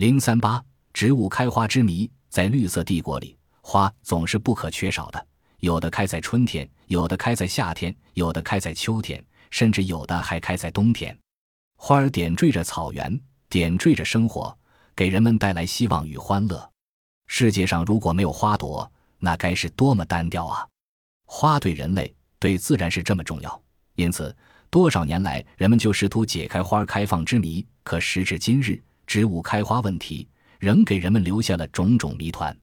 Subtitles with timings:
[0.00, 2.10] 零三八，植物开花之谜。
[2.30, 5.26] 在绿色帝国里，花总是不可缺少的。
[5.58, 11.14] 有的开在春天，有的开在夏天，有的开在秋天，甚至有的还开在冬天。
[11.76, 14.56] 花儿点缀着草原，点缀着生活，
[14.96, 16.66] 给人们带来希望与欢乐。
[17.26, 20.66] 世界上如果没有花朵，那该是多么单调啊！
[21.26, 23.62] 花对人类、对自然是这么重要，
[23.96, 24.34] 因此
[24.70, 27.66] 多少年来，人们就试图解开花开放之谜。
[27.82, 30.28] 可时至今日，植物开花问题。
[30.60, 32.54] 仍给人们留下了种种谜团。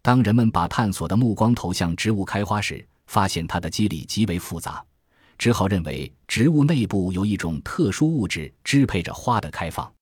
[0.00, 4.82] 当人们把探索的目光投向植物开花时，发现它的机理极为复杂，
[5.36, 9.92] 只好认为植物内部有一种特殊物质支配着花的开放。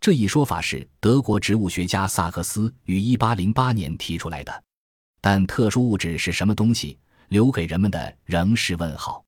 [0.00, 4.64] 这一说法是德国植物学家萨克斯于1808年提出来的，
[5.20, 6.98] 但特殊物质是什么东西，
[7.28, 9.24] 留给人们的仍是问号。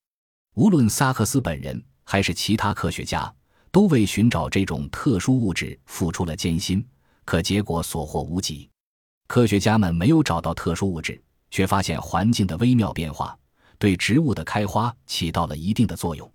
[0.56, 3.33] 无论萨克斯本人还是其他科学家，
[3.73, 6.87] 都为寻找这种特殊物质付出了艰辛。
[7.25, 8.69] 可结果所获无几，
[9.29, 11.20] 科学家们没有找到特殊物质，
[11.51, 13.39] 却发现环境的微妙变化
[13.79, 16.31] 对植物的开花起到了一定的作用。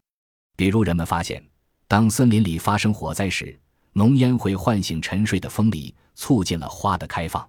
[0.55, 1.45] 比如，人们发现，
[1.87, 3.59] 当森林里发生火灾时，
[3.93, 7.47] 浓烟会唤醒沉睡的风梨，促进了花的开放。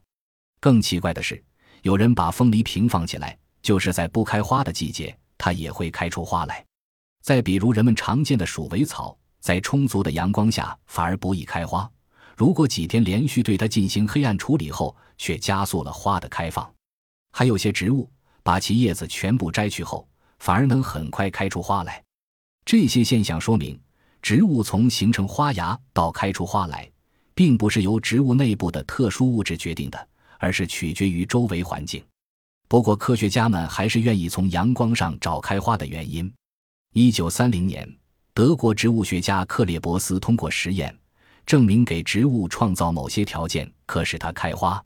[0.61, 1.43] 更奇怪的是，
[1.83, 6.67] 有人把风梨平放起来，就是在不开花的季节，它也会开出花来。
[7.23, 11.91] 再比如，人们常见的鼠尾草，在充足的阳光下反而不易开花。
[12.37, 16.73] 如果几天连续对它进行黑暗处理后，却加速了花的开放。
[17.33, 18.09] 还有些植物
[18.43, 20.09] 把其叶子全部摘去后，
[20.39, 22.03] 反而能很快开出花来。
[22.65, 23.81] 这些现象说明，
[24.23, 26.89] 植物从形成花芽到开出花来，
[27.35, 30.09] 并不是由植物内部的特殊物质决定的，
[30.39, 32.05] 而是取决于周围环境。
[32.69, 36.31] 不过，科学家们还是愿意从阳光上找开花的原因。
[36.93, 37.91] 一九三零年，
[38.39, 40.97] 德国植物学家克列伯斯通过实验。
[41.45, 44.81] 证明给植物创造某些条件可使它开花。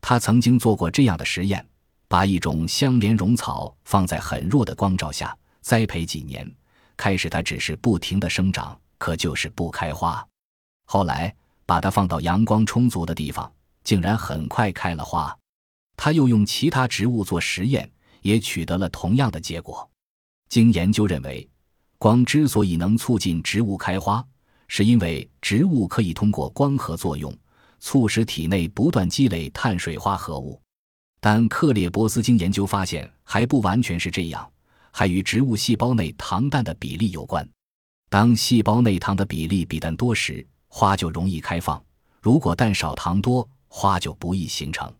[0.00, 1.64] 他曾经做过这样的实验：
[2.08, 6.52] 把一种香莲绒草放在很弱的光照下栽培几年，
[6.96, 10.26] 开始它只是不停的生长，可就是不开花。
[10.86, 11.32] 后来
[11.64, 13.48] 把它放到阳光充足的地方，
[13.84, 15.32] 竟然很快开了花。
[15.96, 17.88] 他又用其他植物做实验，
[18.22, 19.88] 也取得了同样的结果。
[20.48, 21.48] 经研究认为，
[21.98, 24.24] 光之所以能促进植物开花。
[24.70, 27.34] 是因为植物可以通过光合作用，
[27.80, 30.60] 促使体内不断积累碳水化合物，
[31.20, 34.46] 但克列伯斯经研究发现还不完全是这样，
[34.90, 37.48] 还与植物细胞内糖氮的比例有关。
[38.10, 41.82] 当细胞内糖的比例比氮多时，花就容易开放；
[42.20, 44.92] 如果氮少糖多，花就不易形成。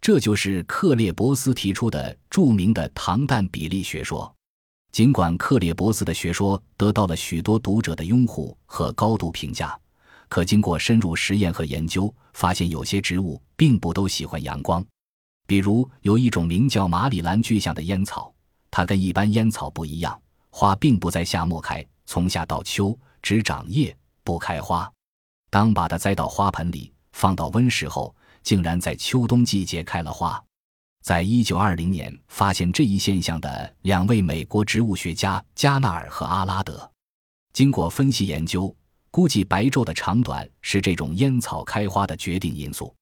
[0.00, 4.34] 这就是克列伯斯提出的著名的糖氮比例学说。
[4.92, 9.74] 尽管克列伯斯的学说得到了许多读者的拥护和高度评价，
[10.28, 14.84] 可经过深入实验和研究，发现有些植物并不都喜欢阳光。
[15.46, 18.34] 比如，有一种名叫马里兰巨象的烟草，
[18.70, 20.20] 它跟一般烟草不一样，
[20.50, 24.90] 花并不在夏末开，从夏到秋只长叶不开花。
[25.48, 30.42] 当把它栽到花盆里，放到温室后，竟然在秋冬季节开了花。
[31.02, 36.88] 在一九二零年发现这一现象的两位美国植物学家加纳尔和阿拉德，
[37.52, 38.72] 经过分析研究，
[39.10, 42.94] 估计白昼的长短是这种烟草开花的决定因素。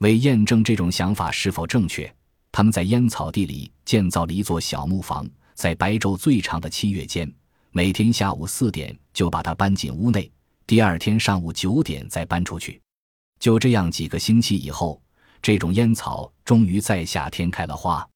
[0.00, 2.14] 为验证这种想法是否正确，
[2.52, 7.32] 他们在烟草地里建造了一座小木房，在白昼最长的七月间，
[7.70, 10.30] 每天下午四点就把它搬进屋内，
[10.66, 12.78] 第二天上午九点再搬出去。
[13.40, 15.00] 就这样，几个星期以后。
[15.40, 18.06] 这种烟草终于在夏天开了花，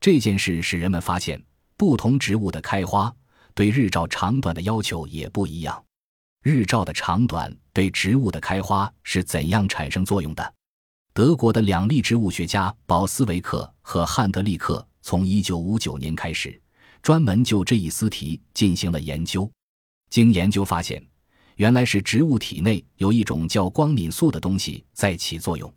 [0.00, 1.42] 这件事使人们发现，
[1.76, 3.14] 不同植物的开花
[3.54, 5.84] 对日照长短的要求也不一样。
[6.42, 10.54] 日照的长短对植物的开花是怎样产生作用的？
[11.12, 16.58] 德国的两例植物学家保斯维克和汉德利克从1959年开始，
[17.02, 19.50] 专门就这一思题进行了研究。
[20.08, 21.04] 经研究发现，
[21.56, 25.70] 原来是植物体内有一种叫光敏素的东西在起作用。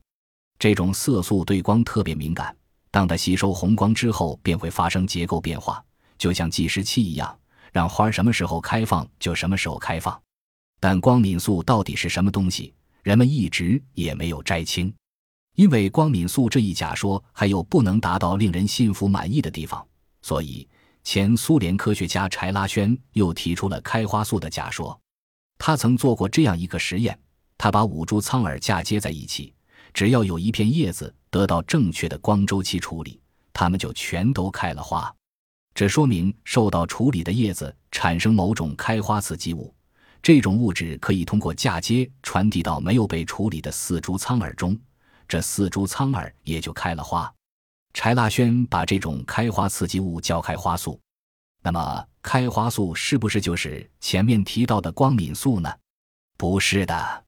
[0.64, 2.56] 这种色素对光特别敏感，
[2.90, 5.84] 当它吸收红光之后，便会发生结构变化，
[6.18, 7.38] 就像计时器一样，
[7.74, 10.18] 让花什么时候开放就什么时候开放。
[10.80, 14.96] 但光敏素到底是什么东西，人们一直也没有摘清，
[15.56, 19.86] 因为光敏素这一假说还有不能达到令人信服满意的地方，
[20.22, 20.66] 所以
[21.04, 24.98] 前苏联科学家柴拉轩又提出了开花素的假说。
[25.58, 27.20] 他曾做过这样一个实验，
[27.58, 29.54] 他把五株苍耳嫁接在一起。
[29.94, 33.20] 只要有一片叶子得到正确的光周期处理，
[33.54, 35.14] 它们就全都开了花。
[35.76, 39.74] 这说明受到处理的叶子产生某种开花刺激物，
[40.22, 44.78] 这种物质可以通过嫁接传递到没有被处理的四株苍耳中，
[45.28, 47.32] 这四株苍耳也就开了花。
[47.94, 51.00] 柴腊轩把这种开花刺激物叫开花素。
[51.62, 55.74] 那么，开花素是不是就是前面提到的光敏素呢？
[56.38, 57.26] 不是的，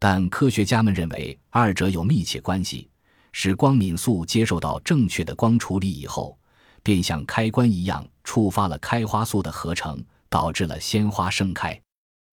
[0.00, 2.88] 但科学家们认为二者有密切关系。
[3.32, 6.36] 使光敏素接受到正确的光处理以后，
[6.82, 11.80] 便像开关一样触发了开花素的合成，导致了鲜花盛开。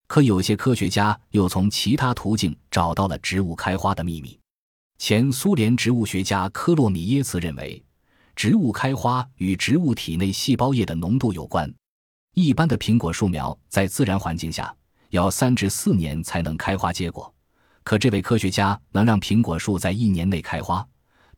[0.08, 4.36] 可有些科学家又从其他途径找到了植物开花的秘密。
[4.98, 7.80] 前苏联植物学家科洛米耶茨认为，
[8.34, 11.72] 植物开花与植物体内细胞液的浓度有关。
[12.34, 14.74] 一般的苹果树苗在自然环境下
[15.10, 17.32] 要三至四年才能开花结果，
[17.88, 20.86] 可这位科学家能让苹果树在一年内开花，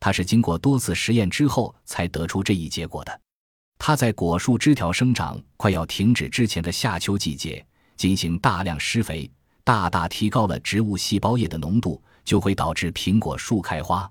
[0.01, 3.21] 他是经过多次实验之后才得出这一结果的。
[3.79, 7.65] 他在果树枝条生长快要停止之前的夏秋季节
[7.97, 9.31] 进行大量施肥，
[9.63, 12.03] 大大提高了植物细胞液的浓度。
[12.25, 14.09] 就会导致苹果树开花。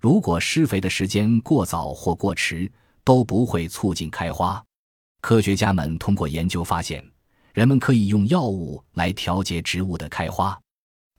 [0.00, 2.70] 如果施肥的时间过早或过迟，
[3.04, 4.60] 都不会促进开花。
[5.20, 7.04] 科学家们通过研究发现，
[7.52, 10.58] 人们可以用药物来调节植物的开花。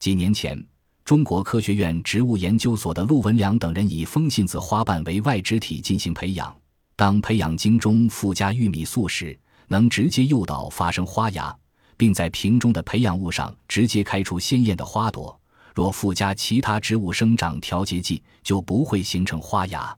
[0.03, 0.61] 几年前，
[1.05, 6.53] 中国科学院植物研究所的陆文良等人以风信子花瓣为外植体进行培养，
[6.97, 9.39] 当培养茎中附加玉米素时，
[9.69, 11.57] 能直接诱导发生花芽，
[11.95, 15.39] 并在瓶中的培养物上直接开出鲜艳的花朵。
[15.73, 19.97] 若附加其他植物生长调节剂，就不会形成花芽。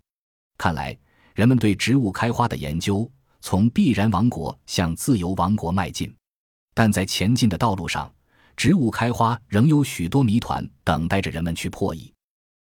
[0.56, 0.96] 看来，
[1.34, 3.12] 人们对植物开花的研究
[3.42, 6.16] 从必然王国向自由王国迈进，
[6.76, 8.14] 但在前进的道路上，
[8.56, 12.15] 植物开花仍有许多谜团等待着人们去破译。